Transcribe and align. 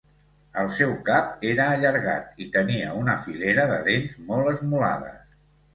El 0.61 0.69
seu 0.77 0.95
cap 1.09 1.45
era 1.51 1.67
allargat 1.75 2.41
i 2.47 2.49
tenia 2.59 2.97
una 3.03 3.19
filera 3.27 3.69
de 3.75 3.79
dents 3.91 4.21
molt 4.33 4.55
esmolades. 4.57 5.25